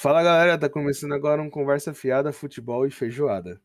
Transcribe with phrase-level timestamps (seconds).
[0.00, 3.60] Fala galera, tá começando agora um Conversa Fiada, Futebol e Feijoada.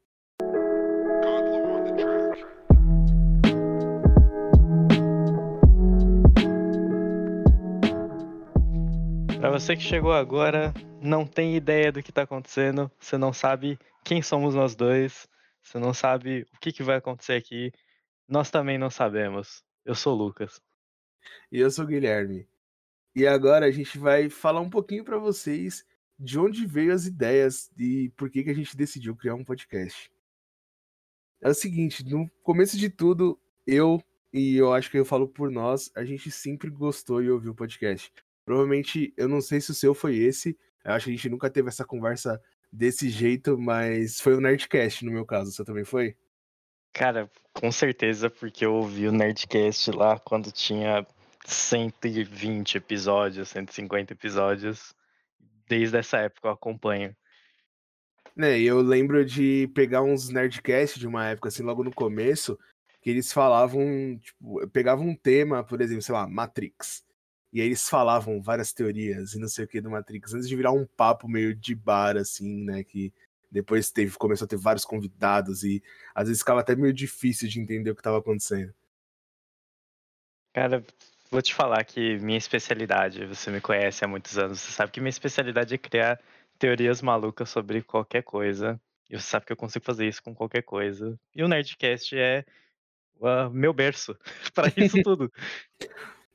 [9.40, 13.78] Para você que chegou agora, não tem ideia do que tá acontecendo, você não sabe
[14.04, 15.28] quem somos nós dois,
[15.62, 17.72] você não sabe o que, que vai acontecer aqui,
[18.28, 19.64] nós também não sabemos.
[19.86, 20.60] Eu sou o Lucas.
[21.52, 22.48] E eu sou o Guilherme.
[23.16, 25.86] E agora a gente vai falar um pouquinho para vocês
[26.24, 30.10] de onde veio as ideias e por que, que a gente decidiu criar um podcast.
[31.42, 33.38] É o seguinte, no começo de tudo,
[33.68, 34.02] eu
[34.32, 37.56] e eu acho que eu falo por nós, a gente sempre gostou e ouviu o
[37.56, 38.12] podcast.
[38.46, 41.50] Provavelmente, eu não sei se o seu foi esse, eu acho que a gente nunca
[41.50, 46.16] teve essa conversa desse jeito, mas foi o Nerdcast no meu caso, você também foi?
[46.94, 51.06] Cara, com certeza, porque eu ouvi o Nerdcast lá quando tinha
[51.46, 54.96] 120 episódios, 150 episódios.
[55.68, 57.16] Desde essa época eu acompanho.
[58.36, 62.58] Né, eu lembro de pegar uns Nerdcast de uma época, assim, logo no começo,
[63.00, 67.06] que eles falavam, tipo, pegavam um tema, por exemplo, sei lá, Matrix.
[67.52, 70.56] E aí eles falavam várias teorias e não sei o que do Matrix, antes de
[70.56, 72.84] virar um papo meio de bar, assim, né?
[72.84, 73.14] Que
[73.52, 75.84] depois teve, começou a ter vários convidados e
[76.16, 78.74] às vezes ficava até meio difícil de entender o que estava acontecendo.
[80.52, 80.84] Cara,
[81.34, 85.02] vou te falar que minha especialidade, você me conhece há muitos anos, você sabe que
[85.02, 86.22] minha especialidade é criar
[86.60, 88.80] teorias malucas sobre qualquer coisa.
[89.10, 91.20] E você sabe que eu consigo fazer isso com qualquer coisa.
[91.36, 92.46] E o Nerdcast é
[93.20, 94.16] uh, meu berço
[94.54, 95.32] para isso tudo.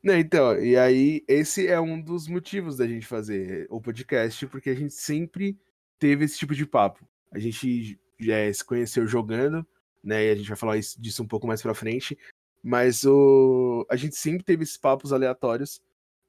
[0.02, 4.70] Não, então, e aí esse é um dos motivos da gente fazer o podcast, porque
[4.70, 5.56] a gente sempre
[5.98, 7.06] teve esse tipo de papo.
[7.30, 9.64] A gente já se conheceu jogando,
[10.02, 10.26] né?
[10.26, 12.19] E a gente vai falar isso, disso um pouco mais pra frente.
[12.62, 13.87] Mas o...
[13.91, 15.81] a gente sempre teve esses papos aleatórios,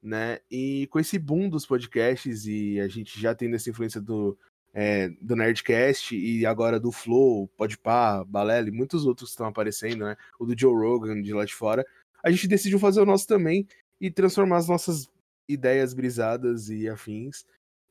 [0.02, 0.38] né?
[0.50, 4.38] E com esse boom dos podcasts e a gente já tendo essa influência do,
[4.72, 10.04] é, do Nerdcast e agora do Flow, Podpah, Balela e muitos outros que estão aparecendo,
[10.04, 10.16] né?
[10.38, 11.84] O do Joe Rogan de lá de fora.
[12.22, 13.66] A gente decidiu fazer o nosso também
[14.00, 15.08] e transformar as nossas
[15.48, 17.44] ideias brisadas e afins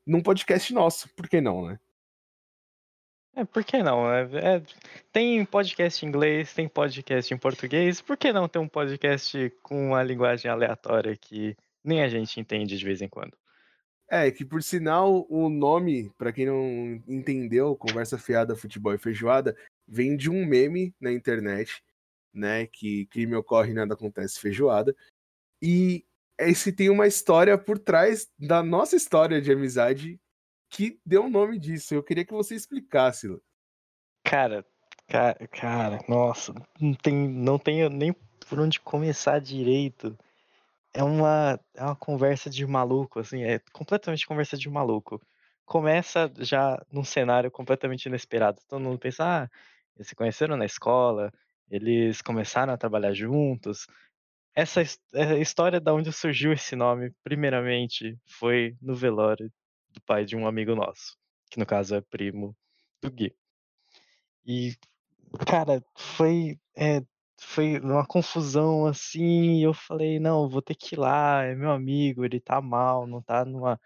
[0.06, 1.10] num podcast nosso.
[1.16, 1.80] Por que não, né?
[3.36, 4.12] É, por que não?
[4.12, 4.64] É, é,
[5.12, 9.90] tem podcast em inglês, tem podcast em português, por que não ter um podcast com
[9.90, 13.38] uma linguagem aleatória que nem a gente entende de vez em quando?
[14.12, 19.56] É, que por sinal o nome, para quem não entendeu, Conversa Fiada, Futebol e Feijoada,
[19.88, 21.84] vem de um meme na internet,
[22.34, 22.66] né?
[22.66, 24.96] Que crime ocorre nada acontece feijoada.
[25.62, 26.04] E
[26.40, 30.20] esse tem uma história por trás da nossa história de amizade
[30.70, 31.94] que deu o nome disso.
[31.94, 33.28] Eu queria que você explicasse.
[34.24, 34.66] Cara,
[35.08, 38.14] cara, cara, nossa, não tem, não tenho nem
[38.48, 40.18] por onde começar direito.
[40.94, 45.22] É uma, é uma conversa de maluco, assim, é completamente conversa de maluco.
[45.66, 48.60] Começa já num cenário completamente inesperado.
[48.68, 49.50] Todo mundo pensa, ah,
[49.96, 51.32] eles se conheceram na escola,
[51.70, 53.86] eles começaram a trabalhar juntos.
[54.56, 54.82] Essa
[55.14, 59.52] é história da onde surgiu esse nome, primeiramente, foi no velório
[59.92, 61.18] do pai de um amigo nosso,
[61.50, 62.56] que no caso é primo
[63.02, 63.36] do Gui.
[64.46, 64.76] E,
[65.48, 67.02] cara, foi, é,
[67.40, 69.64] foi uma confusão assim.
[69.64, 73.22] eu falei: não, vou ter que ir lá, é meu amigo, ele tá mal, não
[73.22, 73.80] tá numa,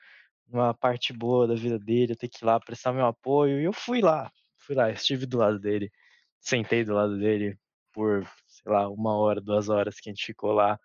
[0.47, 3.59] numa parte boa da vida dele, eu tenho que ir lá prestar meu apoio.
[3.59, 5.91] E eu fui lá, fui lá, estive do lado dele,
[6.39, 7.57] sentei do lado dele
[7.91, 10.79] por, sei lá, uma hora, duas horas que a gente ficou lá.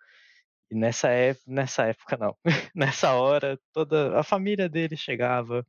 [0.70, 2.36] E nessa época, nessa época não,
[2.74, 5.66] nessa hora toda a família dele chegava,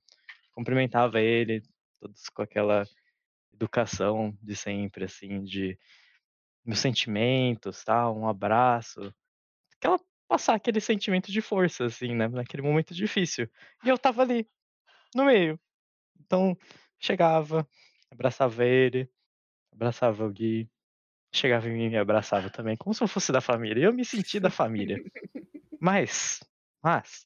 [0.51, 1.61] cumprimentava ele,
[1.99, 2.85] todos com aquela
[3.53, 5.77] educação de sempre, assim, de
[6.65, 9.13] meus sentimentos, tal, um abraço,
[9.77, 13.49] aquela passar aquele sentimento de força, assim, né, naquele momento difícil.
[13.83, 14.47] E eu tava ali,
[15.15, 15.59] no meio.
[16.19, 16.55] Então,
[16.99, 17.67] chegava,
[18.11, 19.09] abraçava ele,
[19.73, 20.69] abraçava o Gui,
[21.31, 23.85] chegava em mim e me abraçava também, como se eu fosse da família.
[23.85, 25.01] Eu me senti da família.
[25.79, 26.39] Mas,
[26.83, 27.25] mas,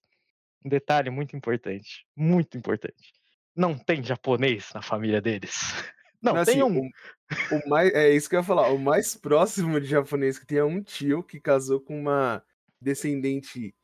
[0.64, 3.14] um detalhe muito importante, muito importante.
[3.56, 5.54] Não tem japonês na família deles.
[6.22, 6.80] Não, assim, tem um.
[6.80, 8.70] O, o, mais, é isso que eu ia falar.
[8.70, 12.42] O mais próximo de japonês que tem é um tio que casou com uma
[12.80, 13.76] descendente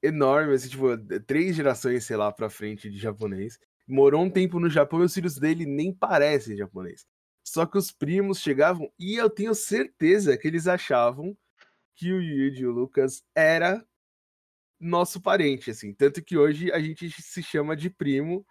[0.00, 3.58] enorme, assim, tipo, três gerações, sei lá, pra frente de japonês.
[3.88, 7.04] Morou um tempo no Japão e os filhos dele nem parecem japonês.
[7.52, 11.36] Só que os primos chegavam e eu tenho certeza que eles achavam
[11.94, 13.86] que o Yuji e o Lucas era
[14.80, 15.92] nosso parente, assim.
[15.92, 18.46] Tanto que hoje a gente se chama de primo,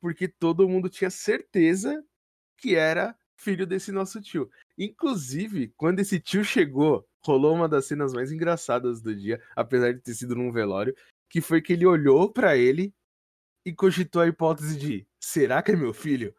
[0.00, 2.02] porque todo mundo tinha certeza
[2.56, 4.50] que era filho desse nosso tio.
[4.78, 10.00] Inclusive, quando esse tio chegou, rolou uma das cenas mais engraçadas do dia, apesar de
[10.00, 10.96] ter sido num velório,
[11.28, 12.94] que foi que ele olhou para ele
[13.66, 16.34] e cogitou a hipótese de: será que é meu filho?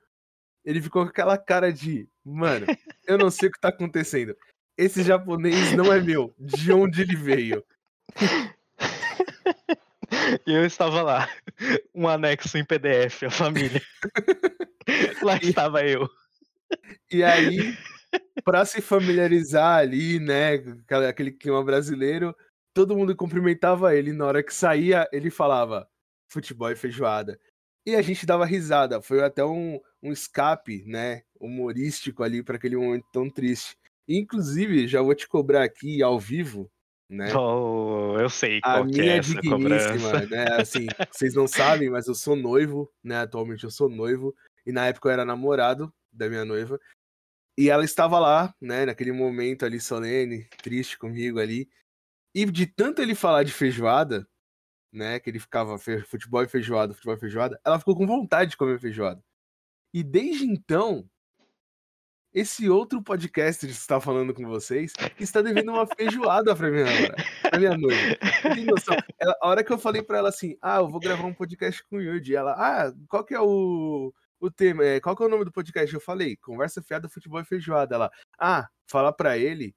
[0.67, 2.65] Ele ficou com aquela cara de: mano,
[3.07, 4.35] eu não sei o que tá acontecendo.
[4.77, 6.35] Esse japonês não é meu.
[6.37, 7.63] De onde ele veio?
[10.45, 11.29] E eu estava lá,
[11.95, 13.81] um anexo em PDF, a família.
[15.23, 16.09] lá estava eu.
[17.09, 17.73] E aí,
[18.43, 20.55] para se familiarizar ali, né,
[21.07, 22.35] aquele clima brasileiro,
[22.73, 24.11] todo mundo cumprimentava ele.
[24.11, 25.87] Na hora que saía, ele falava
[26.29, 27.39] futebol e feijoada.
[27.85, 29.01] E a gente dava risada.
[29.01, 33.75] Foi até um, um escape, né, humorístico ali para aquele momento tão triste.
[34.07, 36.71] Inclusive, já vou te cobrar aqui ao vivo,
[37.09, 37.33] né?
[37.35, 39.91] Oh, eu sei a qual que é minha essa cobrança.
[39.91, 40.45] digníssima, né?
[40.53, 43.19] Assim, vocês não sabem, mas eu sou noivo, né?
[43.19, 44.35] Atualmente eu sou noivo.
[44.65, 46.79] E na época eu era namorado da minha noiva.
[47.57, 48.85] E ela estava lá, né?
[48.85, 51.69] Naquele momento ali solene, triste comigo ali.
[52.35, 54.27] E de tanto ele falar de feijoada,
[54.93, 55.19] né?
[55.19, 58.79] Que ele ficava futebol e feijoada, futebol e feijoada, ela ficou com vontade de comer
[58.79, 59.21] feijoada.
[59.93, 61.09] E desde então,
[62.33, 66.85] esse outro podcast que está falando com vocês está devendo uma feijoada pra minha,
[67.41, 68.15] pra minha noiva.
[68.53, 68.95] Tem noção.
[69.19, 71.83] Ela- a hora que eu falei pra ela assim, ah, eu vou gravar um podcast
[71.85, 74.85] com o Yudi, ela, ah, qual que é o, o tema?
[74.85, 75.93] É, qual que é o nome do podcast?
[75.93, 77.95] Eu falei, Conversa Fiada, Futebol e Feijoada.
[77.95, 79.73] Ela, ah, fala pra ele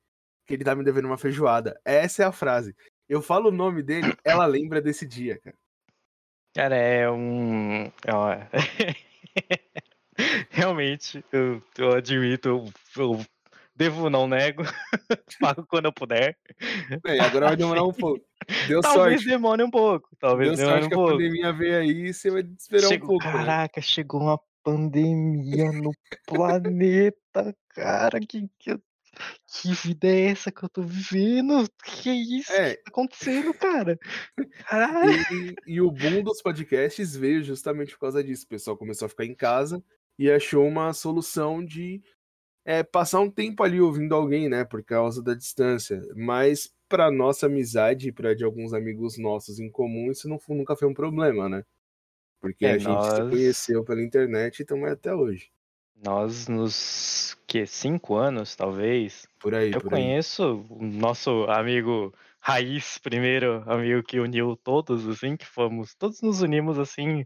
[0.47, 1.81] que ele tá me devendo uma feijoada.
[1.85, 2.75] Essa é a frase.
[3.09, 5.57] Eu falo o nome dele, ela lembra desse dia, cara.
[6.55, 7.91] Cara, é um.
[10.51, 12.65] Realmente, eu, eu admito, eu,
[12.97, 13.27] eu
[13.75, 14.63] devo, não nego,
[15.41, 16.37] pago quando eu puder.
[17.07, 18.25] E agora vai demorar um pouco.
[18.67, 19.29] Deu Talvez sorte.
[19.29, 21.13] demore um pouco, talvez Deu demore sorte um que a pouco.
[21.13, 23.25] pandemia veio aí e você vai esperar Chegou- um pouco.
[23.27, 23.33] né?
[23.33, 25.93] Caraca, chegou uma pandemia no
[26.27, 28.77] planeta, cara, que, que,
[29.47, 31.67] que vida é essa que eu tô vivendo?
[31.85, 32.71] Que isso É.
[32.75, 33.99] que tá acontecendo, cara?
[34.69, 35.13] Caralho.
[35.33, 38.45] E, e o boom dos podcasts veio justamente por causa disso.
[38.45, 39.83] O pessoal começou a ficar em casa
[40.21, 42.03] e achou uma solução de
[42.65, 44.65] é, passar um tempo ali ouvindo alguém, né?
[44.65, 46.01] Por causa da distância.
[46.17, 50.89] Mas para nossa amizade, para de alguns amigos nossos em comum, isso não, nunca foi
[50.89, 51.65] um problema, né?
[52.41, 55.51] Porque É, a gente se nós- conheceu pela internet e estamos até hoje.
[55.95, 60.15] Nós nos que cinco anos, talvez, Por aí, eu por aí.
[60.15, 66.41] conheço o nosso amigo Raiz, primeiro amigo que uniu todos, assim, que fomos, todos nos
[66.43, 67.25] unimos assim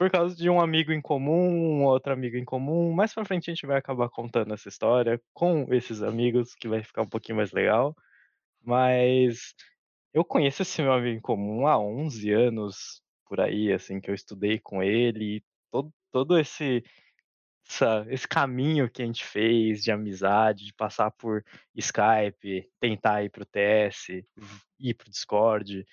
[0.00, 2.90] por causa de um amigo em comum, um outro amigo em comum.
[2.90, 6.82] Mais pra frente a gente vai acabar contando essa história com esses amigos, que vai
[6.82, 7.94] ficar um pouquinho mais legal.
[8.64, 9.54] Mas
[10.14, 14.14] eu conheço esse meu amigo em comum há 11 anos, por aí, assim, que eu
[14.14, 16.82] estudei com ele, todo, todo esse,
[18.08, 21.44] esse caminho que a gente fez de amizade, de passar por
[21.76, 24.24] Skype, tentar ir pro TS,
[24.78, 25.84] ir pro Discord.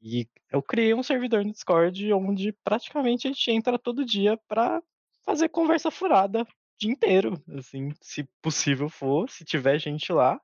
[0.00, 4.82] E eu criei um servidor no Discord onde praticamente a gente entra todo dia pra
[5.24, 6.46] fazer conversa furada o
[6.78, 10.40] dia inteiro, assim, se possível for, se tiver gente lá,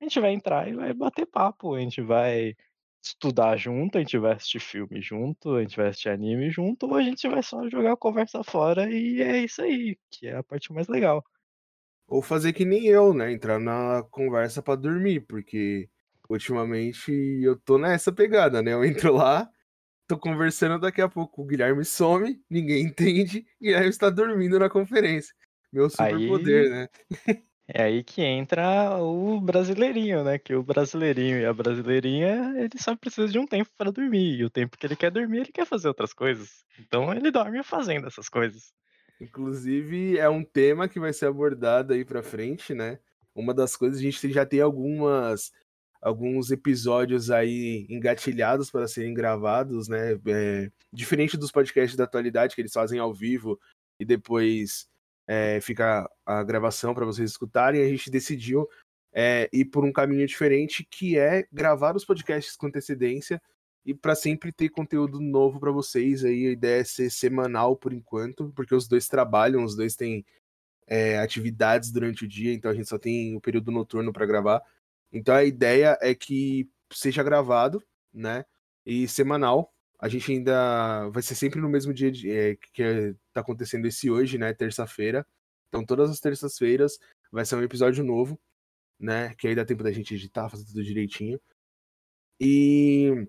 [0.00, 2.54] a gente vai entrar e vai bater papo, a gente vai
[3.02, 6.96] estudar junto, a gente vai assistir filme junto, a gente vai assistir anime junto, ou
[6.96, 10.42] a gente vai só jogar a conversa fora e é isso aí, que é a
[10.42, 11.24] parte mais legal.
[12.08, 13.30] Ou fazer que nem eu, né?
[13.32, 15.88] Entrar na conversa pra dormir, porque
[16.28, 17.10] ultimamente
[17.42, 18.72] eu tô nessa pegada, né?
[18.72, 19.48] Eu entro lá,
[20.06, 24.68] tô conversando, daqui a pouco o Guilherme some, ninguém entende, e Guilherme está dormindo na
[24.68, 25.34] conferência.
[25.72, 26.88] Meu superpoder, Aí- né?
[27.70, 30.38] É aí que entra o brasileirinho, né?
[30.38, 34.38] Que o brasileirinho e a brasileirinha, ele só precisa de um tempo para dormir.
[34.38, 36.64] E o tempo que ele quer dormir, ele quer fazer outras coisas.
[36.78, 38.72] Então ele dorme fazendo essas coisas.
[39.20, 42.98] Inclusive, é um tema que vai ser abordado aí pra frente, né?
[43.34, 45.52] Uma das coisas, a gente já tem algumas
[46.00, 50.18] alguns episódios aí engatilhados para serem gravados, né?
[50.26, 53.58] É, diferente dos podcasts da atualidade, que eles fazem ao vivo
[53.98, 54.86] e depois
[55.26, 58.68] é, fica a gravação para vocês escutarem, a gente decidiu
[59.12, 63.40] é, ir por um caminho diferente, que é gravar os podcasts com antecedência
[63.84, 66.24] e para sempre ter conteúdo novo para vocês.
[66.24, 70.24] Aí a ideia é ser semanal por enquanto, porque os dois trabalham, os dois têm
[70.86, 74.62] é, atividades durante o dia, então a gente só tem o período noturno para gravar.
[75.12, 78.44] Então a ideia é que seja gravado, né?
[78.86, 79.72] E semanal.
[80.00, 84.10] A gente ainda vai ser sempre no mesmo dia de, é, que está acontecendo esse
[84.10, 84.54] hoje, né?
[84.54, 85.26] Terça-feira.
[85.68, 86.98] Então todas as terças-feiras
[87.32, 88.40] vai ser um episódio novo,
[89.00, 89.34] né?
[89.36, 91.40] Que aí dá tempo da gente editar, fazer tudo direitinho.
[92.40, 93.26] E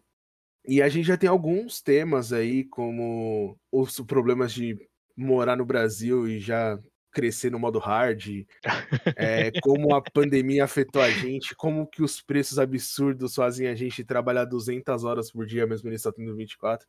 [0.66, 4.78] e a gente já tem alguns temas aí, como os problemas de
[5.16, 6.80] morar no Brasil e já
[7.12, 8.46] crescer no modo hard,
[9.16, 14.04] é, como a pandemia afetou a gente, como que os preços absurdos fazem a gente
[14.04, 16.88] trabalhar 200 horas por dia, mesmo ele só tendo 24.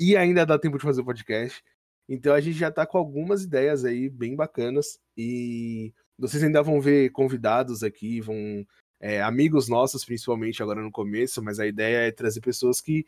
[0.00, 1.62] e ainda dá tempo de fazer o podcast.
[2.08, 6.80] Então a gente já tá com algumas ideias aí bem bacanas e vocês ainda vão
[6.80, 8.66] ver convidados aqui, vão
[9.00, 13.06] é, amigos nossos, principalmente agora no começo, mas a ideia é trazer pessoas que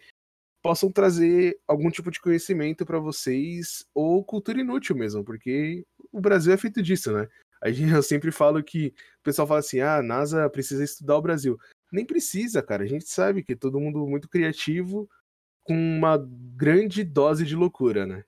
[0.63, 6.53] possam trazer algum tipo de conhecimento para vocês ou cultura inútil mesmo, porque o Brasil
[6.53, 7.29] é feito disso, né?
[7.63, 8.89] A gente, eu sempre falo que
[9.21, 11.59] o pessoal fala assim: ah, a NASA precisa estudar o Brasil.
[11.93, 12.85] Nem precisa, cara.
[12.85, 15.09] A gente sabe que é todo mundo muito criativo
[15.63, 16.17] com uma
[16.57, 18.25] grande dose de loucura, né?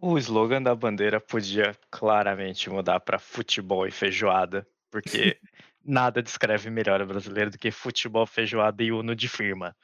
[0.00, 5.38] O slogan da bandeira podia claramente mudar para futebol e feijoada, porque
[5.84, 9.74] nada descreve melhor o brasileiro do que futebol, feijoada e uno de firma.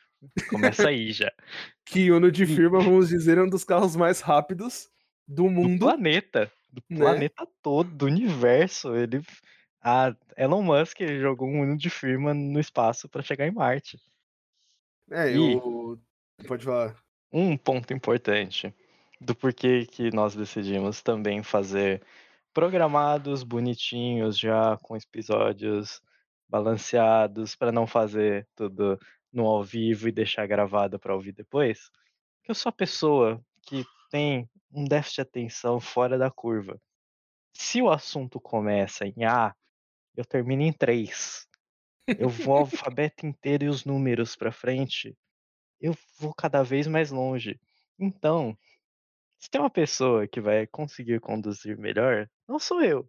[0.49, 1.33] Começa aí já.
[1.87, 4.91] que uno de firma, vamos dizer, é um dos carros mais rápidos
[5.27, 5.79] do mundo.
[5.79, 6.51] Do planeta.
[6.73, 6.99] Do né?
[6.99, 8.95] planeta todo, do universo.
[8.95, 9.23] Ele.
[9.83, 13.99] A Elon Musk jogou um uno de firma no espaço para chegar em Marte.
[15.11, 15.99] É, e eu.
[16.47, 16.97] Pode falar.
[17.33, 18.75] Um ponto importante
[19.21, 22.03] do porquê que nós decidimos também fazer
[22.53, 26.03] programados, bonitinhos, já com episódios
[26.49, 28.99] balanceados, para não fazer tudo
[29.33, 31.91] no ao vivo e deixar gravado para ouvir depois.
[32.43, 36.81] Que eu sou a pessoa que tem um déficit de atenção fora da curva.
[37.55, 39.55] Se o assunto começa em A,
[40.17, 41.47] eu termino em 3.
[42.19, 45.17] Eu vou o alfabeto inteiro e os números para frente.
[45.81, 47.59] Eu vou cada vez mais longe.
[47.99, 48.57] Então,
[49.39, 53.09] se tem uma pessoa que vai conseguir conduzir melhor, não sou eu.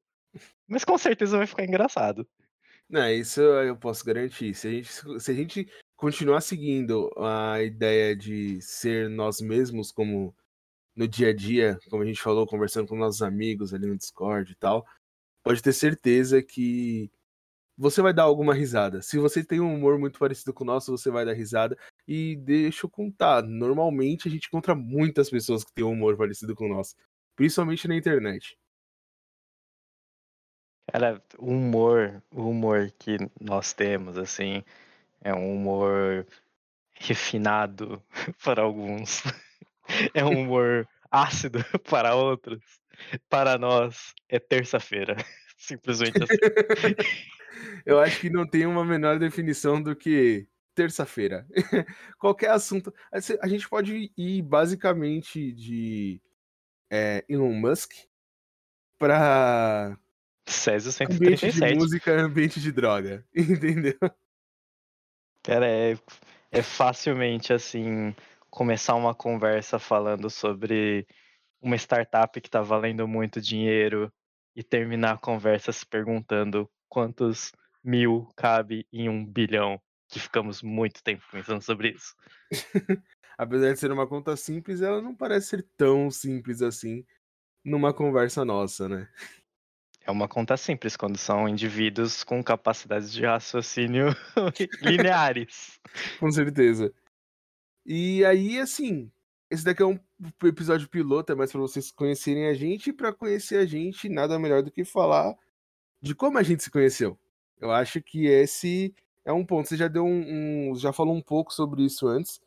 [0.68, 2.28] Mas com certeza vai ficar engraçado.
[2.90, 4.54] Não, isso eu posso garantir.
[4.54, 5.66] Se a gente, se a gente
[5.96, 10.36] continuar seguindo a ideia de ser nós mesmos, como
[10.96, 14.52] no dia a dia, como a gente falou, conversando com nossos amigos ali no Discord
[14.52, 14.86] e tal,
[15.44, 17.12] pode ter certeza que
[17.78, 19.02] você vai dar alguma risada.
[19.02, 21.78] Se você tem um humor muito parecido com o nosso, você vai dar risada.
[22.08, 26.56] E deixa eu contar, normalmente a gente encontra muitas pessoas que têm um humor parecido
[26.56, 26.96] com o nosso,
[27.36, 28.58] principalmente na internet.
[30.92, 34.64] Cara, o humor, o humor que nós temos, assim,
[35.22, 36.28] é um humor
[36.94, 38.04] refinado
[38.44, 39.24] para alguns.
[40.14, 42.62] É um humor ácido para outros.
[43.30, 45.16] Para nós, é terça-feira.
[45.58, 46.96] Simplesmente assim.
[47.86, 51.46] Eu acho que não tem uma menor definição do que terça-feira.
[52.18, 52.94] Qualquer assunto.
[53.42, 56.22] A gente pode ir basicamente de
[56.90, 57.92] é, Elon Musk
[58.98, 59.98] para
[60.48, 61.46] Césio 137.
[61.46, 63.26] Ambiente de música, ambiente de droga.
[63.36, 63.98] Entendeu?
[65.44, 65.98] Cara, é,
[66.52, 68.16] é facilmente assim
[68.52, 71.08] começar uma conversa falando sobre
[71.62, 74.12] uma startup que está valendo muito dinheiro
[74.54, 81.02] e terminar a conversa se perguntando quantos mil cabe em um bilhão, que ficamos muito
[81.02, 82.14] tempo pensando sobre isso.
[83.38, 87.06] Apesar de ser uma conta simples, ela não parece ser tão simples assim
[87.64, 89.08] numa conversa nossa, né?
[90.04, 94.08] É uma conta simples quando são indivíduos com capacidades de raciocínio
[94.82, 95.80] lineares.
[96.20, 96.92] com certeza.
[97.86, 99.12] E aí, assim,
[99.50, 100.00] esse daqui é um
[100.44, 104.40] episódio piloto, é mais para vocês conhecerem a gente e para conhecer a gente, nada
[104.40, 105.36] melhor do que falar
[106.02, 107.18] de como a gente se conheceu.
[107.60, 109.70] Eu acho que esse é um ponto.
[109.70, 112.42] Você já deu um, um já falou um pouco sobre isso antes,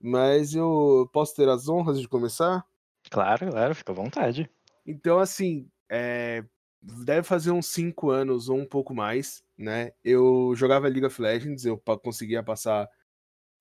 [0.00, 2.64] mas eu posso ter as honras de começar?
[3.10, 4.50] Claro, claro, fica à vontade.
[4.86, 6.44] Então, assim, é,
[6.80, 9.92] deve fazer uns 5 anos ou um pouco mais, né?
[10.04, 12.88] Eu jogava League of Legends, eu conseguia passar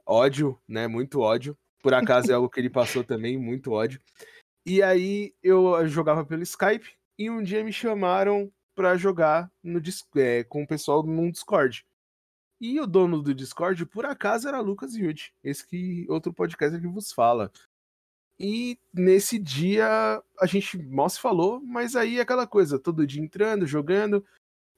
[0.05, 0.87] ódio, né?
[0.87, 1.57] Muito ódio.
[1.81, 4.01] Por acaso é algo que ele passou também, muito ódio.
[4.65, 9.81] E aí eu jogava pelo Skype e um dia me chamaram para jogar no
[10.17, 11.85] é, com o pessoal num Discord.
[12.59, 16.87] E o dono do Discord, por acaso, era Lucas Yud, esse que outro podcast que
[16.87, 17.51] vos fala.
[18.39, 23.21] E nesse dia a gente mal se falou, mas aí é aquela coisa, todo dia
[23.21, 24.25] entrando, jogando,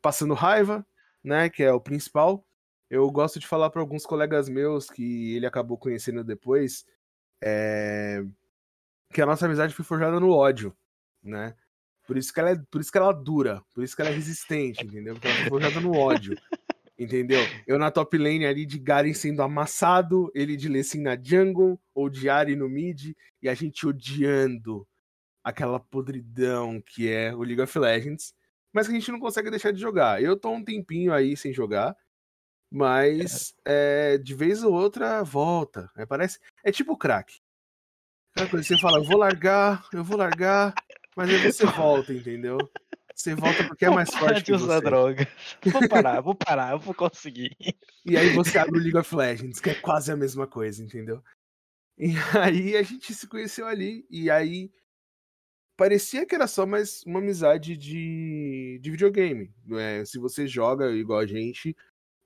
[0.02, 0.86] passando raiva,
[1.24, 2.47] né, que é o principal.
[2.90, 6.86] Eu gosto de falar para alguns colegas meus que ele acabou conhecendo depois,
[7.42, 8.24] é...
[9.14, 10.76] que a nossa amizade foi forjada no ódio,
[11.22, 11.56] né?
[12.06, 14.14] Por isso que ela é, por isso que ela dura, por isso que ela é
[14.14, 15.14] resistente, entendeu?
[15.14, 16.36] Porque ela foi forjada no ódio.
[17.00, 17.40] Entendeu?
[17.68, 22.10] Eu na top lane ali de Garen sendo amassado, ele de Lessin na jungle, ou
[22.10, 24.88] de Ari no mid, e a gente odiando
[25.44, 28.34] aquela podridão que é o League of Legends,
[28.74, 30.24] mas que a gente não consegue deixar de jogar.
[30.24, 31.96] Eu tô um tempinho aí sem jogar,
[32.72, 34.14] mas é.
[34.14, 35.90] É, de vez ou outra volta.
[35.96, 37.40] É, parece, é tipo crack.
[38.52, 40.74] Você fala, eu vou largar, eu vou largar,
[41.16, 42.58] mas aí você volta, entendeu?
[43.16, 44.80] Você volta porque é mais forte que você.
[44.80, 45.28] droga.
[45.66, 47.58] Vou parar, vou parar, eu vou conseguir.
[48.06, 51.24] E aí você abre o League of Legends, que é quase a mesma coisa, entendeu?
[51.98, 54.06] E aí a gente se conheceu ali.
[54.08, 54.72] E aí
[55.76, 59.52] parecia que era só mais uma amizade de, de videogame.
[59.72, 61.76] É, se você joga igual a gente,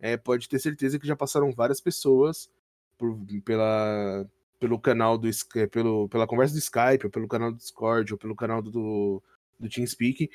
[0.01, 2.49] é, pode ter certeza que já passaram várias pessoas
[2.97, 4.27] por, pela,
[4.59, 8.19] pelo canal do é, pelo, pela conversa do Skype, ou pelo canal do Discord, ou
[8.19, 9.23] pelo canal do,
[9.59, 10.29] do TeamSpeak.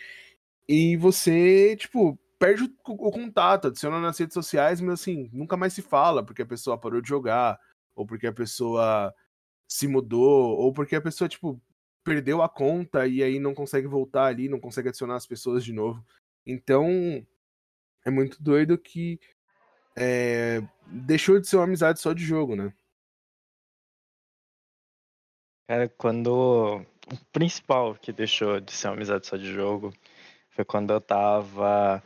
[0.69, 5.73] E você, tipo, perde o, o, contato, adiciona nas redes sociais, mas assim, nunca mais
[5.73, 7.59] se fala, porque a pessoa parou de jogar,
[7.95, 9.13] ou porque a pessoa
[9.69, 11.61] se mudou, ou porque a pessoa, tipo,
[12.05, 15.73] perdeu a conta e aí não consegue voltar ali, não consegue adicionar as pessoas de
[15.73, 16.05] novo.
[16.47, 17.27] Então,
[18.05, 19.19] é muito doido que
[19.99, 22.73] é, deixou de ser uma amizade só de jogo, né?
[25.69, 26.85] Cara, quando.
[27.09, 29.93] O principal que deixou de ser uma amizade só de jogo
[30.51, 32.03] foi quando eu tava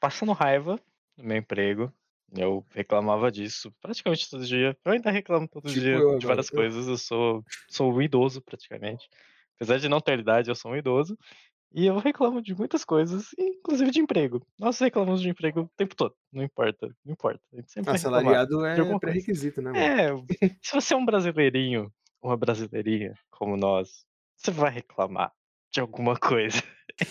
[0.00, 0.80] passando raiva
[1.16, 1.92] no meu emprego.
[2.32, 4.76] Eu reclamava disso praticamente todo dia.
[4.84, 6.56] Eu ainda reclamo todo tipo dia eu, de várias eu...
[6.56, 6.86] coisas.
[6.86, 9.08] Eu sou, sou um idoso praticamente.
[9.56, 11.16] Apesar de não ter idade, eu sou um idoso.
[11.76, 14.46] E eu reclamo de muitas coisas, inclusive de emprego.
[14.56, 16.14] Nós reclamamos de emprego o tempo todo.
[16.32, 17.40] Não importa, não importa.
[17.52, 19.72] A gente sempre Assalariado é pré-requisito, né?
[19.72, 19.84] Mano?
[19.84, 20.08] É,
[20.62, 25.32] se você é um brasileirinho, uma brasileirinha como nós, você vai reclamar
[25.72, 26.62] de alguma coisa.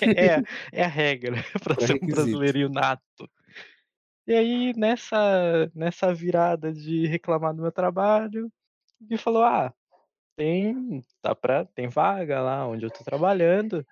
[0.01, 0.41] É,
[0.71, 3.29] é a regra para ser um brasileirinho nato.
[4.25, 8.49] E aí, nessa, nessa virada de reclamar do meu trabalho,
[9.01, 9.73] ele falou: ah,
[10.37, 13.85] tem, dá pra, tem vaga lá onde eu tô trabalhando,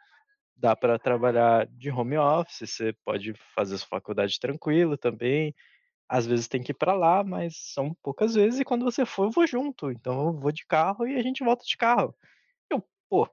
[0.61, 5.55] dá para trabalhar de home office, você pode fazer sua faculdade tranquilo também.
[6.07, 9.25] Às vezes tem que ir para lá, mas são poucas vezes e quando você for
[9.25, 9.91] eu vou junto.
[9.91, 12.13] Então eu vou de carro e a gente volta de carro.
[12.69, 13.27] Eu, pô,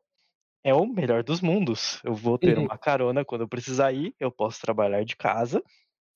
[0.65, 2.01] é o melhor dos mundos.
[2.05, 2.65] Eu vou ter uhum.
[2.65, 5.63] uma carona quando eu precisar ir, eu posso trabalhar de casa,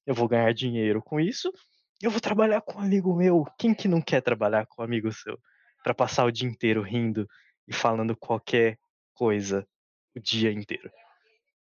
[0.07, 1.53] eu vou ganhar dinheiro com isso,
[2.01, 3.47] eu vou trabalhar com um amigo meu.
[3.59, 5.39] Quem que não quer trabalhar com um amigo seu?
[5.83, 7.29] para passar o dia inteiro rindo
[7.67, 8.79] e falando qualquer
[9.13, 9.67] coisa
[10.15, 10.91] o dia inteiro.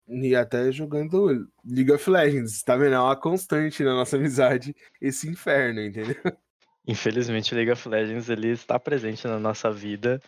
[0.06, 2.94] E até jogando League of Legends, tá vendo?
[2.94, 6.16] É uma constante na nossa amizade esse inferno, entendeu?
[6.86, 10.20] Infelizmente, o League of Legends ele está presente na nossa vida,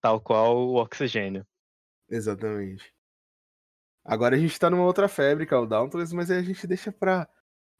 [0.00, 1.46] tal qual o oxigênio.
[2.08, 2.92] Exatamente.
[4.04, 6.66] Agora a gente tá numa outra febre, que é o Dauntless, mas aí a gente
[6.66, 7.26] deixa pra,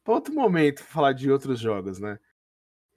[0.03, 2.17] pra outro momento falar de outros jogos, né?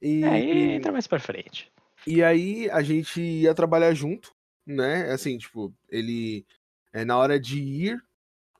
[0.00, 0.24] E...
[0.24, 1.70] É, e entra mais pra frente.
[2.06, 4.34] E aí a gente ia trabalhar junto,
[4.66, 5.10] né?
[5.10, 6.46] Assim, tipo, ele.
[6.92, 8.07] É, na hora de ir.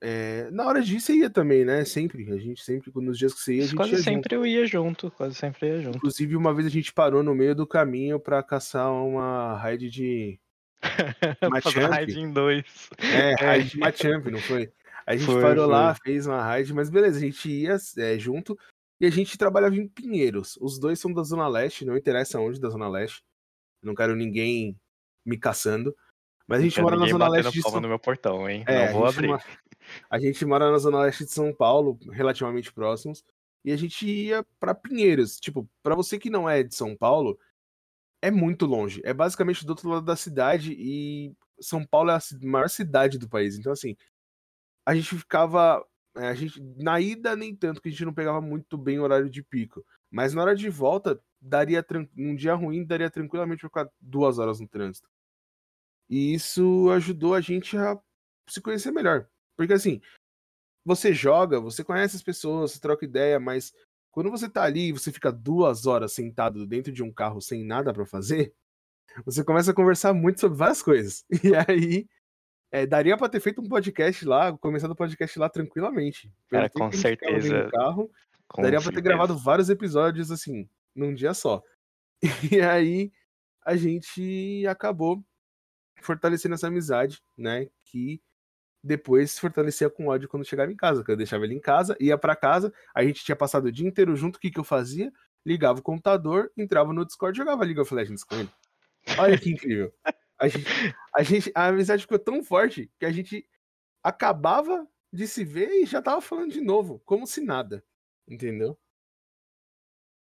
[0.01, 1.85] É, na hora de ir, você ia também, né?
[1.85, 2.31] Sempre.
[2.33, 4.33] A gente sempre, nos dias que você ia, a gente quase ia sempre junto.
[4.35, 5.97] eu ia junto, quase sempre ia junto.
[5.97, 10.39] Inclusive, uma vez a gente parou no meio do caminho para caçar uma raid de.
[11.51, 11.91] Machamp.
[11.91, 12.91] raid em dois.
[12.99, 14.73] É, raid de Machamp, não foi?
[15.05, 15.73] A gente foi, parou foi.
[15.73, 18.57] lá, fez uma raid, mas beleza, a gente ia é, junto
[19.01, 20.59] e a gente trabalhava em Pinheiros.
[20.61, 23.23] Os dois são da Zona Leste, não interessa onde da Zona Leste.
[23.83, 24.77] Não quero ninguém
[25.25, 25.97] me caçando.
[26.49, 28.65] Mas a gente mora na zona leste de São no meu portão, hein?
[28.67, 29.29] É, não vou a abrir.
[29.29, 29.45] Mora...
[30.11, 33.23] A gente mora na zona leste de São Paulo, relativamente próximos,
[33.65, 35.39] e a gente ia para Pinheiros.
[35.39, 37.39] Tipo, para você que não é de São Paulo,
[38.23, 39.03] é muito longe.
[39.05, 43.29] É basicamente do outro lado da cidade e São Paulo é a maior cidade do
[43.29, 43.59] país.
[43.59, 43.95] Então assim,
[44.87, 45.85] a gente ficava
[46.17, 49.03] é, a gente na ida nem tanto que a gente não pegava muito bem o
[49.03, 51.85] horário de pico, mas na hora de volta daria
[52.17, 55.09] um dia ruim daria tranquilamente pra ficar duas horas no trânsito.
[56.09, 57.99] E isso ajudou a gente a
[58.49, 59.29] se conhecer melhor.
[59.57, 60.01] Porque assim,
[60.85, 63.73] você joga, você conhece as pessoas, você troca ideia, mas
[64.11, 67.65] quando você tá ali e você fica duas horas sentado dentro de um carro sem
[67.65, 68.55] nada para fazer,
[69.25, 71.25] você começa a conversar muito sobre várias coisas.
[71.45, 72.07] E aí,
[72.71, 76.33] é, daria para ter feito um podcast lá, começado o podcast lá tranquilamente.
[76.49, 77.69] Cara, com certeza.
[77.71, 78.11] Carro,
[78.49, 81.63] com daria para ter gravado vários episódios assim, num dia só.
[82.53, 83.13] E aí
[83.65, 85.23] a gente acabou
[86.03, 87.69] fortalecendo essa amizade, né?
[87.85, 88.21] Que
[88.83, 91.97] depois se fortalecia com ódio quando chegava em casa, que eu deixava ele em casa,
[92.01, 94.65] ia para casa, a gente tinha passado o dia inteiro junto, o que, que eu
[94.65, 95.13] fazia?
[95.45, 98.51] Ligava o computador, entrava no Discord jogava League of Legends com ele.
[99.19, 99.93] Olha que incrível.
[100.39, 100.67] A gente,
[101.15, 103.45] a gente, a amizade ficou tão forte que a gente
[104.03, 107.85] acabava de se ver e já tava falando de novo, como se nada.
[108.27, 108.79] Entendeu?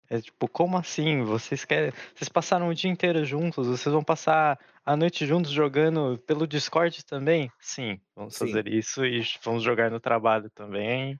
[0.08, 1.22] É tipo, como assim?
[1.22, 1.92] Vocês querem.
[2.14, 7.04] Vocês passaram o dia inteiro juntos, vocês vão passar a noite juntos jogando pelo Discord
[7.04, 7.50] também?
[7.60, 8.46] Sim, vamos Sim.
[8.46, 11.18] fazer isso e vamos jogar no trabalho também.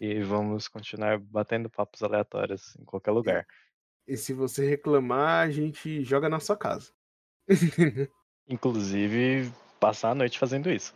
[0.00, 3.46] e vamos continuar batendo papos aleatórios em qualquer lugar.
[4.06, 6.92] E, e se você reclamar, a gente joga na sua casa.
[8.48, 10.92] Inclusive, passar a noite fazendo isso.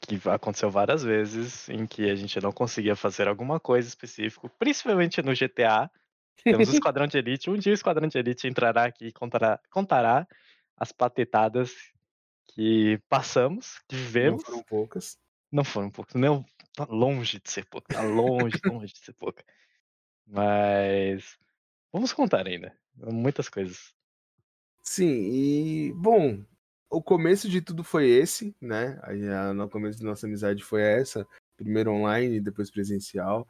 [0.00, 5.22] Que aconteceu várias vezes em que a gente não conseguia fazer alguma coisa específica, principalmente
[5.22, 5.90] no GTA,
[6.42, 7.50] temos o Esquadrão de Elite.
[7.50, 10.26] Um dia o Esquadrão de Elite entrará aqui e contará, contará
[10.76, 11.72] as patetadas
[12.48, 14.44] que passamos, que Não vivemos.
[14.44, 15.18] foram poucas.
[15.50, 16.44] Não foram poucas, não,
[16.74, 19.44] tá longe de ser pouca, tá longe, longe de ser pouca.
[20.26, 21.38] Mas
[21.92, 23.94] vamos contar ainda, muitas coisas.
[24.82, 26.44] Sim, e bom,
[26.90, 28.98] o começo de tudo foi esse, né?
[29.02, 33.46] Aí a, no começo da nossa amizade foi essa, primeiro online, depois presencial.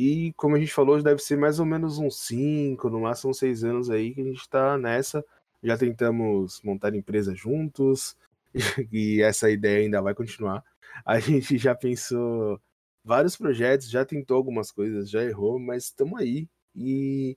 [0.00, 3.38] E como a gente falou, deve ser mais ou menos uns 5, no máximo uns
[3.38, 5.22] 6 anos aí que a gente tá nessa.
[5.62, 8.16] Já tentamos montar empresa juntos,
[8.90, 10.64] e essa ideia ainda vai continuar.
[11.04, 12.58] A gente já pensou
[13.04, 16.48] vários projetos, já tentou algumas coisas, já errou, mas estamos aí.
[16.74, 17.36] E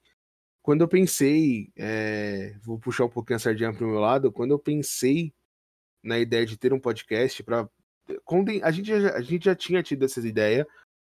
[0.62, 4.52] quando eu pensei, é, vou puxar um pouquinho a sardinha para o meu lado, quando
[4.52, 5.34] eu pensei
[6.02, 7.70] na ideia de ter um podcast para
[8.62, 10.66] a gente, a gente já tinha tido essa ideia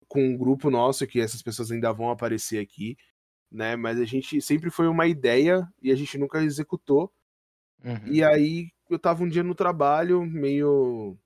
[0.08, 2.96] com um grupo nosso que essas pessoas ainda vão aparecer aqui,
[3.50, 3.76] né?
[3.76, 7.12] Mas a gente sempre foi uma ideia e a gente nunca executou.
[7.84, 8.06] Uhum.
[8.06, 11.16] E aí eu tava um dia no trabalho meio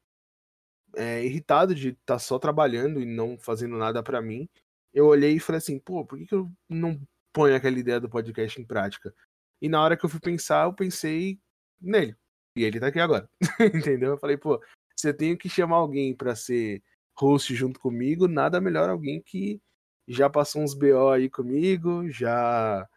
[0.96, 4.48] é, irritado de estar tá só trabalhando e não fazendo nada para mim.
[4.92, 7.00] Eu olhei e falei assim, pô, por que, que eu não
[7.32, 9.14] ponho aquela ideia do podcast em prática?
[9.62, 11.38] E na hora que eu fui pensar, eu pensei
[11.80, 12.16] nele.
[12.56, 13.28] E ele tá aqui agora.
[13.74, 14.12] Entendeu?
[14.12, 14.60] Eu falei, pô,
[14.96, 16.82] se eu tenho que chamar alguém para ser
[17.20, 19.60] host junto comigo, nada melhor alguém que
[20.08, 22.88] já passou uns BO aí comigo, já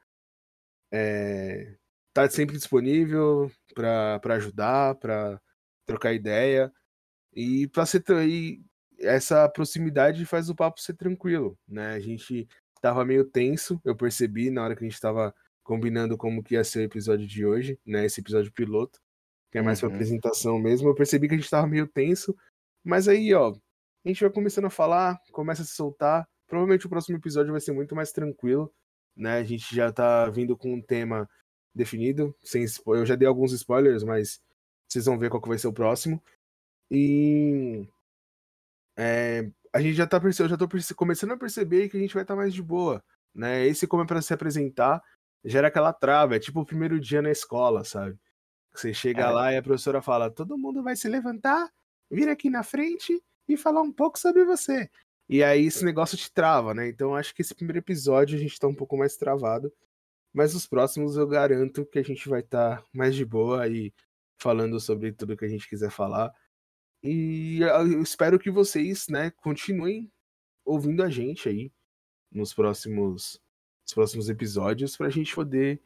[0.91, 1.75] é,
[2.13, 5.41] tá sempre disponível para ajudar, para
[5.85, 6.71] trocar ideia.
[7.35, 8.63] E para ser e
[8.99, 11.93] essa proximidade faz o papo ser tranquilo, né?
[11.93, 12.47] A gente
[12.81, 15.33] tava meio tenso, eu percebi na hora que a gente tava
[15.63, 18.05] combinando como que ia ser o episódio de hoje, né?
[18.05, 18.99] Esse episódio piloto,
[19.51, 19.89] que é mais uhum.
[19.89, 20.89] pra apresentação mesmo.
[20.89, 22.35] Eu percebi que a gente tava meio tenso,
[22.83, 23.55] mas aí, ó,
[24.03, 26.27] a gente vai começando a falar, começa a se soltar.
[26.47, 28.71] Provavelmente o próximo episódio vai ser muito mais tranquilo,
[29.15, 29.37] né?
[29.37, 31.29] A gente já tá vindo com um tema
[31.73, 34.41] definido, sem eu já dei alguns spoilers, mas
[34.87, 36.21] vocês vão ver qual que vai ser o próximo.
[36.91, 37.87] E
[38.97, 42.23] é, a gente já tá eu já tô começando a perceber que a gente vai
[42.23, 43.65] estar tá mais de boa, né?
[43.65, 45.01] Esse como é para se apresentar,
[45.45, 48.19] gera aquela trava, é tipo o primeiro dia na escola, sabe?
[48.73, 49.29] Você chega é.
[49.29, 51.71] lá e a professora fala: "Todo mundo vai se levantar,
[52.11, 54.89] vir aqui na frente e falar um pouco sobre você".
[55.29, 56.87] E aí esse negócio te trava, né?
[56.87, 59.71] Então acho que esse primeiro episódio a gente tá um pouco mais travado,
[60.33, 63.93] mas os próximos eu garanto que a gente vai estar tá mais de boa e
[64.37, 66.33] falando sobre tudo que a gente quiser falar.
[67.03, 70.11] E eu espero que vocês, né, continuem
[70.65, 71.71] ouvindo a gente aí
[72.31, 73.41] nos próximos,
[73.85, 75.81] nos próximos episódios para a gente poder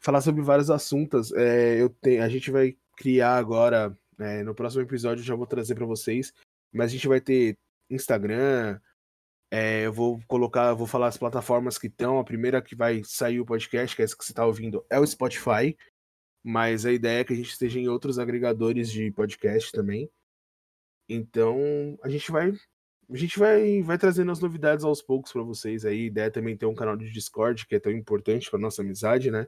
[0.00, 1.32] falar sobre vários assuntos.
[1.32, 5.74] É, eu te, a gente vai criar agora, é, no próximo episódio já vou trazer
[5.74, 6.32] para vocês,
[6.74, 7.56] mas a gente vai ter
[7.88, 8.80] Instagram,
[9.50, 12.18] é, eu vou colocar, vou falar as plataformas que estão.
[12.18, 14.98] A primeira que vai sair o podcast, que é essa que você está ouvindo, é
[14.98, 15.76] o Spotify.
[16.42, 20.10] Mas a ideia é que a gente esteja em outros agregadores de podcast também.
[21.08, 22.52] Então, a gente vai
[23.10, 26.04] a gente vai, vai trazendo as novidades aos poucos para vocês aí.
[26.04, 28.82] A ideia é também ter um canal de Discord, que é tão importante para nossa
[28.82, 29.46] amizade, né?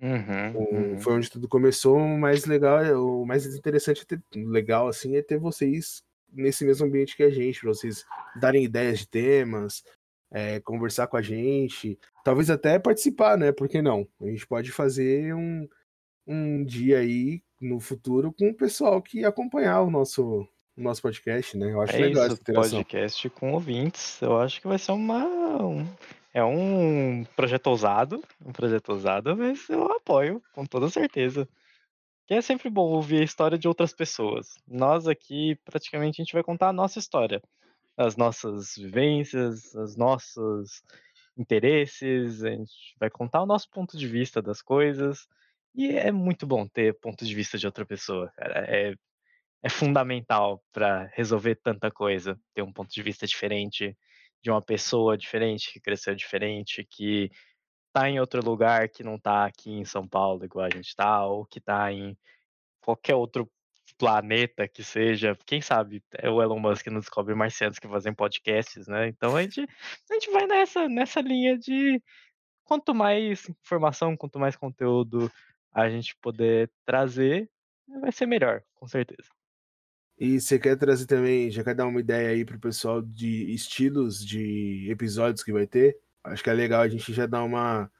[0.00, 0.98] Uhum, o, uhum.
[0.98, 1.96] Foi onde tudo começou.
[1.98, 6.02] O mais legal, o mais interessante, é ter, legal assim, é ter vocês
[6.34, 8.04] nesse mesmo ambiente que a gente, para vocês
[8.36, 9.82] darem ideias de temas,
[10.30, 13.52] é, conversar com a gente, talvez até participar, né?
[13.52, 14.06] Por que não?
[14.20, 15.68] A gente pode fazer um,
[16.26, 21.56] um dia aí no futuro com o pessoal que acompanhar o nosso o nosso podcast,
[21.56, 21.72] né?
[21.72, 22.78] Eu acho é legal isso, essa interação.
[22.78, 24.20] podcast com ouvintes.
[24.20, 25.24] Eu acho que vai ser uma.
[25.62, 25.86] Um,
[26.32, 28.22] é um projeto ousado.
[28.44, 31.48] Um projeto ousado, mas eu apoio, com toda certeza.
[32.26, 34.54] Que é sempre bom ouvir a história de outras pessoas.
[34.66, 37.42] Nós aqui, praticamente, a gente vai contar a nossa história.
[37.96, 40.82] As nossas vivências, os nossos
[41.36, 45.28] interesses, a gente vai contar o nosso ponto de vista das coisas.
[45.74, 48.64] E é muito bom ter ponto de vista de outra pessoa, cara.
[48.68, 48.94] É
[49.64, 53.96] é fundamental para resolver tanta coisa, ter um ponto de vista diferente
[54.42, 57.30] de uma pessoa diferente, que cresceu diferente, que
[57.94, 61.24] tá em outro lugar que não tá aqui em São Paulo, igual a gente tá,
[61.24, 62.18] ou que tá em
[62.80, 63.48] qualquer outro
[63.96, 65.38] planeta que seja.
[65.46, 69.06] Quem sabe é o Elon Musk não descobre marcianos que fazem podcasts, né?
[69.06, 72.02] Então a gente, a gente vai nessa, nessa linha de
[72.64, 75.30] quanto mais informação, quanto mais conteúdo
[75.72, 77.48] a gente poder trazer,
[78.00, 79.28] vai ser melhor, com certeza.
[80.18, 84.24] E você quer trazer também, já quer dar uma ideia aí pro pessoal de estilos
[84.24, 85.96] de episódios que vai ter?
[86.24, 87.90] Acho que é legal a gente já dar uma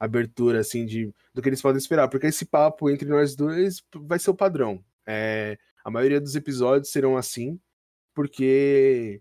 [0.00, 4.18] abertura, assim, de, do que eles podem esperar, porque esse papo entre nós dois vai
[4.18, 4.82] ser o padrão.
[5.06, 7.60] É, a maioria dos episódios serão assim,
[8.14, 9.20] porque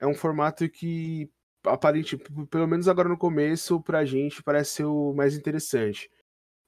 [0.00, 1.30] é um formato que,
[1.64, 2.16] aparente,
[2.50, 6.10] pelo menos agora no começo, pra gente parece ser o mais interessante.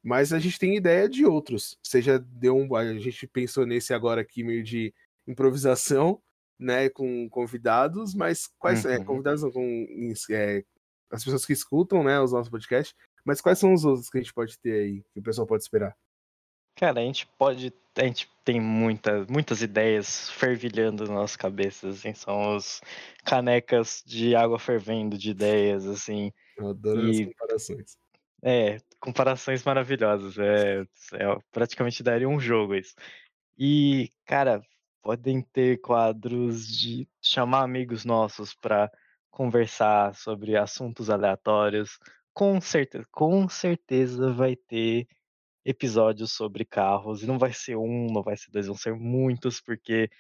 [0.03, 1.79] Mas a gente tem ideia de outros.
[1.83, 2.75] Você já deu um.
[2.75, 4.95] A gente pensou nesse agora aqui, meio de
[5.27, 6.23] improvisação,
[6.59, 6.89] né?
[6.89, 8.85] Com convidados, mas quais.
[8.85, 9.05] É, Uhum.
[9.05, 9.87] convidados não, com
[10.31, 10.65] é,
[11.11, 12.21] as pessoas que escutam, né?
[12.21, 12.95] Os nossos podcasts.
[13.25, 15.63] Mas quais são os outros que a gente pode ter aí, que o pessoal pode
[15.63, 15.95] esperar?
[16.77, 17.73] Cara, a gente pode.
[17.97, 22.81] A gente tem muita, muitas ideias fervilhando nas nossas cabeças, assim, são os
[23.25, 26.33] canecas de água fervendo de ideias, assim.
[26.57, 27.99] Eu adoro as E- comparações.
[28.43, 30.39] É, comparações maravilhosas.
[30.39, 30.81] É,
[31.15, 32.95] é, praticamente daria um jogo isso.
[33.59, 34.63] E, cara,
[35.03, 38.91] podem ter quadros de chamar amigos nossos para
[39.31, 41.99] conversar sobre assuntos aleatórios.
[42.33, 45.07] Com certeza, com certeza vai ter
[45.65, 47.23] episódios sobre carros.
[47.23, 50.11] E não vai ser um, não vai ser dois, vão ser muitos, porque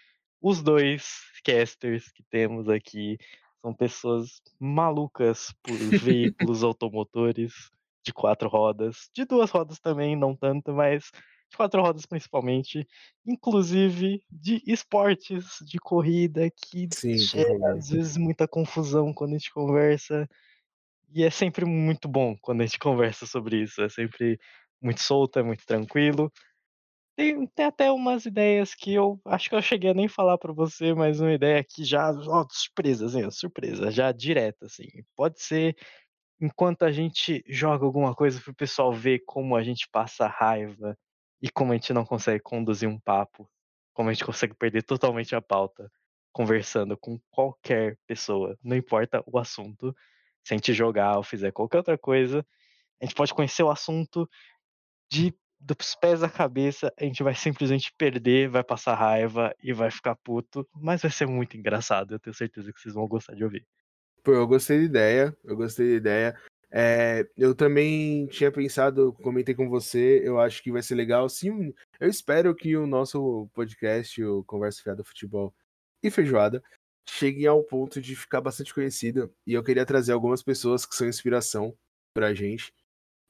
[0.41, 3.19] os dois casters que temos aqui
[3.61, 7.53] são pessoas malucas por veículos automotores
[8.03, 11.11] de quatro rodas, de duas rodas também, não tanto, mas
[11.57, 12.87] quatro rodas principalmente,
[13.27, 19.53] inclusive de esportes de corrida que Sim, gera às vezes muita confusão quando a gente
[19.53, 20.29] conversa.
[21.13, 24.39] E é sempre muito bom quando a gente conversa sobre isso, é sempre
[24.81, 26.33] muito solto, é muito tranquilo.
[27.17, 30.53] Tem, tem até umas ideias que eu acho que eu cheguei a nem falar pra
[30.53, 34.89] você, mas uma ideia que já, ó, surpresa, assim, surpresa, já direta, assim.
[35.15, 35.77] Pode ser
[36.41, 40.97] enquanto a gente joga alguma coisa pro pessoal ver como a gente passa raiva
[41.43, 43.49] e como a gente não consegue conduzir um papo,
[43.93, 45.91] como a gente consegue perder totalmente a pauta
[46.33, 49.95] conversando com qualquer pessoa, não importa o assunto.
[50.45, 52.47] Se a gente jogar ou fizer qualquer outra coisa,
[53.01, 54.29] a gente pode conhecer o assunto
[55.11, 59.91] de dos pés à cabeça, a gente vai simplesmente perder, vai passar raiva e vai
[59.91, 63.45] ficar puto, mas vai ser muito engraçado, eu tenho certeza que vocês vão gostar de
[63.45, 63.67] ouvir.
[64.23, 66.41] Pô, eu gostei da ideia, eu gostei da ideia.
[66.73, 71.29] É, eu também tinha pensado, comentei com você, eu acho que vai ser legal.
[71.29, 75.53] Sim, eu espero que o nosso podcast, o Conversa Fiada Futebol
[76.03, 76.63] e Feijoada,
[77.09, 79.33] chegue ao ponto de ficar bastante conhecido.
[79.47, 81.77] E eu queria trazer algumas pessoas que são inspiração
[82.15, 82.73] pra gente.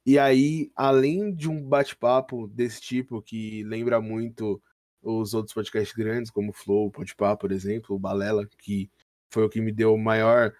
[0.06, 4.62] E aí, além de um bate-papo desse tipo, que lembra muito
[5.02, 8.90] os outros podcasts grandes, como o Flow, o Podpah, por exemplo, o Balela, que
[9.32, 10.54] foi o que me deu o maior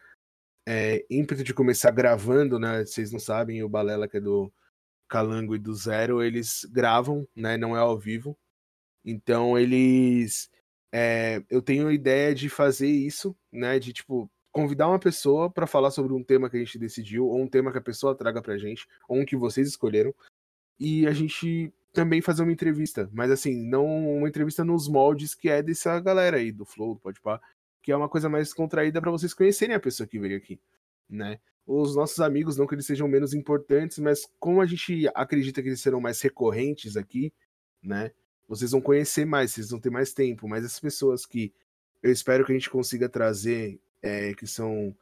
[0.73, 2.85] é, ímpeto de começar gravando, né?
[2.85, 4.53] Vocês não sabem, o Balela, que é do
[5.09, 7.57] Calango e do Zero, eles gravam, né?
[7.57, 8.39] Não é ao vivo.
[9.05, 10.49] Então eles.
[10.93, 13.81] é, eu tenho a ideia de fazer isso, né?
[13.81, 17.43] De tipo, convidar uma pessoa para falar sobre um tema que a gente decidiu, ou
[17.43, 20.15] um tema que a pessoa traga pra gente, ou um que vocês escolheram.
[20.79, 23.85] E a gente também fazer uma entrevista, mas assim, não
[24.19, 27.41] uma entrevista nos moldes que é dessa galera aí, do Flow, do Podpah,
[27.91, 30.61] que é uma coisa mais contraída para vocês conhecerem a pessoa que veio aqui,
[31.09, 31.41] né?
[31.67, 35.69] Os nossos amigos, não que eles sejam menos importantes, mas como a gente acredita que
[35.71, 37.33] eles serão mais recorrentes aqui,
[37.83, 38.13] né?
[38.47, 41.53] Vocês vão conhecer mais, vocês vão ter mais tempo, mas as pessoas que
[42.01, 44.97] eu espero que a gente consiga trazer, é, que são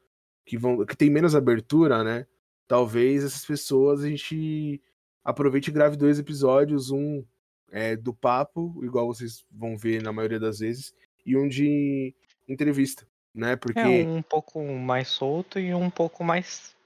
[0.47, 2.27] que vão que tem menos abertura, né?
[2.67, 4.81] Talvez essas pessoas a gente
[5.23, 7.23] aproveite e grave dois episódios, um
[7.71, 10.95] é, do papo, igual vocês vão ver na maioria das vezes,
[11.27, 12.15] e um de
[12.49, 13.57] entrevista, né?
[13.57, 16.77] Porque É um pouco mais solto e um pouco mais.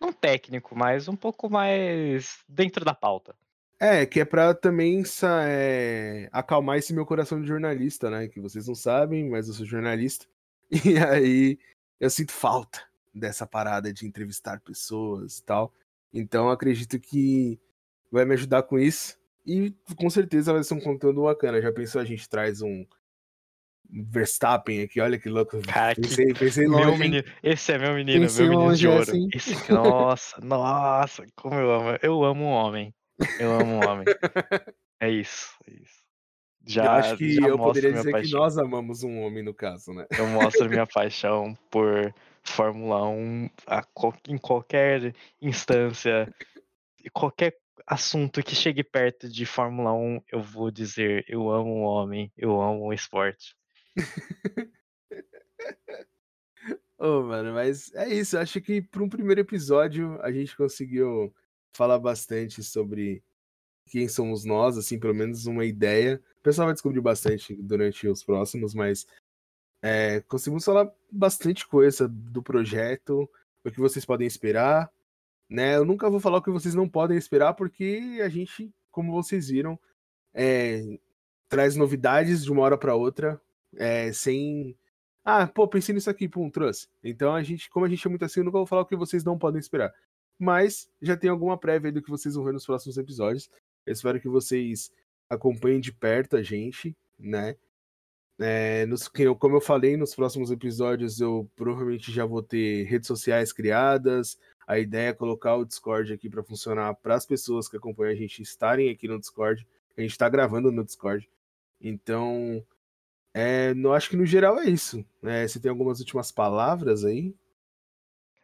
[0.00, 3.34] Não técnico, mas um pouco mais dentro da pauta.
[3.78, 5.02] É, que é pra também
[5.44, 8.28] é, acalmar esse meu coração de jornalista, né?
[8.28, 10.26] Que vocês não sabem, mas eu sou jornalista.
[10.86, 11.58] E aí
[12.00, 12.82] eu sinto falta
[13.14, 15.72] dessa parada de entrevistar pessoas e tal.
[16.12, 17.60] Então acredito que
[18.10, 19.18] vai me ajudar com isso.
[19.44, 21.60] E com certeza vai ser um conteúdo bacana.
[21.60, 22.86] Já pensou a gente traz um
[23.92, 25.00] Verstappen aqui?
[25.00, 25.60] Olha que louco.
[25.62, 26.92] Cara, que pensei, pensei Meu longe.
[26.92, 26.98] hein?
[26.98, 29.02] menino, esse é meu menino, Pensei meu menino de ouro.
[29.02, 29.28] essa, hein?
[29.34, 31.98] Esse- nossa, nossa, como eu amo.
[32.02, 32.94] Eu amo um homem.
[33.38, 34.06] Eu amo um homem.
[35.00, 36.02] É isso, é isso.
[36.64, 38.40] Já, eu acho que eu poderia dizer que paixão.
[38.40, 40.06] nós amamos um homem, no caso, né?
[40.16, 43.84] Eu mostro minha paixão por Fórmula 1 a
[44.28, 46.32] em qualquer instância,
[47.12, 52.32] qualquer assunto que chegue perto de Fórmula 1, eu vou dizer: eu amo o homem,
[52.36, 53.56] eu amo o esporte.
[56.98, 58.38] Ô, mano, mas é isso.
[58.38, 61.34] Acho que para um primeiro episódio a gente conseguiu
[61.74, 63.22] falar bastante sobre
[63.86, 66.22] quem somos nós, assim, pelo menos uma ideia.
[66.40, 69.06] O pessoal vai descobrir bastante durante os próximos, mas
[69.82, 73.28] é, conseguimos falar bastante coisa do projeto,
[73.64, 74.90] o que vocês podem esperar,
[75.48, 75.76] né?
[75.76, 79.48] Eu nunca vou falar o que vocês não podem esperar, porque a gente, como vocês
[79.48, 79.78] viram,
[80.32, 80.98] é,
[81.48, 83.40] traz novidades de uma hora para outra,
[83.76, 84.76] é, sem
[85.24, 86.88] ah, pô, pensei nisso aqui, pum, trouxe.
[87.02, 88.96] Então a gente, como a gente é muito assim, eu nunca vou falar o que
[88.96, 89.92] vocês não podem esperar.
[90.38, 93.50] mas já tem alguma prévia do que vocês vão ver nos próximos episódios.
[93.86, 94.92] Eu espero que vocês
[95.30, 97.56] acompanhem de perto a gente, né?
[98.40, 99.08] É, nos,
[99.38, 104.38] como eu falei, nos próximos episódios eu provavelmente já vou ter redes sociais criadas.
[104.66, 108.16] A ideia é colocar o Discord aqui para funcionar para as pessoas que acompanham a
[108.16, 109.66] gente estarem aqui no Discord.
[109.96, 111.28] A gente está gravando no Discord.
[111.80, 112.64] Então,
[113.34, 115.04] é, não acho que no geral é isso.
[115.22, 117.34] É, você tem algumas últimas palavras aí?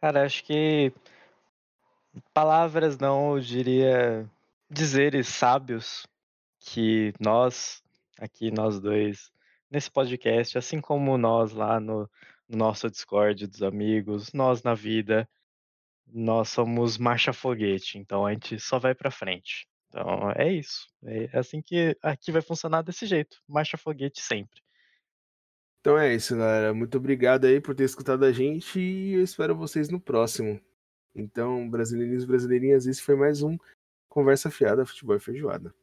[0.01, 0.91] Cara, acho que
[2.33, 4.29] palavras não, eu diria
[4.69, 6.07] dizeres sábios
[6.59, 7.83] que nós,
[8.19, 9.31] aqui nós dois,
[9.69, 12.09] nesse podcast, assim como nós lá no,
[12.47, 15.27] no nosso Discord dos amigos, nós na vida,
[16.07, 19.67] nós somos marcha foguete, então a gente só vai para frente.
[19.89, 20.87] Então é isso.
[21.03, 24.61] É assim que aqui vai funcionar desse jeito, marcha foguete sempre.
[25.81, 26.73] Então é isso, galera.
[26.73, 30.59] Muito obrigado aí por ter escutado a gente e eu espero vocês no próximo.
[31.15, 33.57] Então, brasileirinhos e brasileirinhas, esse foi mais um
[34.09, 35.73] Conversa Fiada Futebol e Feijoada.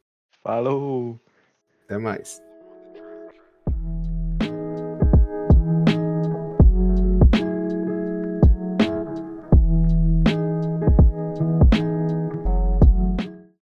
[0.41, 1.19] Falou!
[1.85, 2.46] Até mais.